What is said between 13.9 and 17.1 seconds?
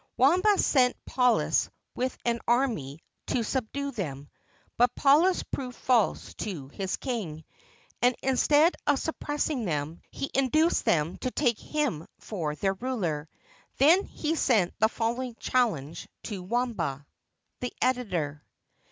he sent the following challenge to Wamba.